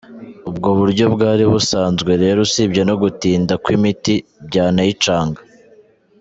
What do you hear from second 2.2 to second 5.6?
rero usibye no gutinda kw’imiti, byanayicaga.